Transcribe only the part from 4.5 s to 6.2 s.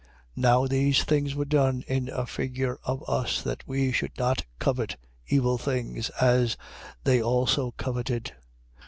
covet evil things,